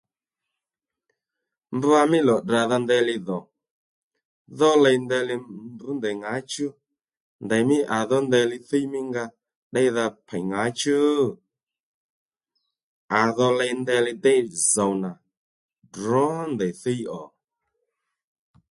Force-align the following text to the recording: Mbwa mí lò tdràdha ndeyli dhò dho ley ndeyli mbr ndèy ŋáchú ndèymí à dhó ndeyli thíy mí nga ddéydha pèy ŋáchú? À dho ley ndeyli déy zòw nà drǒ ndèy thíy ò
Mbwa 1.75 2.01
mí 2.11 2.19
lò 2.27 2.35
tdràdha 2.43 2.77
ndeyli 2.83 3.15
dhò 3.27 3.39
dho 4.57 4.71
ley 4.83 4.97
ndeyli 5.05 5.35
mbr 5.71 5.87
ndèy 5.97 6.15
ŋáchú 6.23 6.67
ndèymí 7.45 7.77
à 7.97 7.99
dhó 8.09 8.17
ndeyli 8.27 8.57
thíy 8.67 8.85
mí 8.91 8.99
nga 9.09 9.23
ddéydha 9.69 10.05
pèy 10.27 10.43
ŋáchú? 10.51 10.97
À 13.19 13.21
dho 13.35 13.47
ley 13.59 13.71
ndeyli 13.81 14.11
déy 14.23 14.41
zòw 14.73 14.91
nà 15.03 15.11
drǒ 15.93 16.25
ndèy 16.53 16.73
thíy 16.81 17.01
ò 17.21 17.23